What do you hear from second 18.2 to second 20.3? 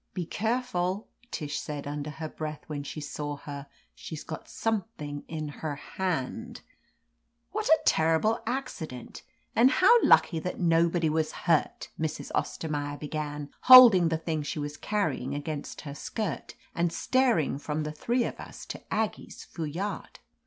of us to Aggie's foulard.